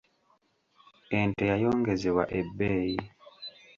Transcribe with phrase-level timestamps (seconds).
[1.19, 2.97] Ente yayongezebwa ebbeeyi.